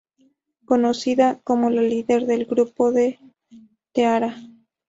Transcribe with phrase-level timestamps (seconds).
[0.65, 2.91] Conocida como la líder del grupo
[3.93, 4.35] T-ara.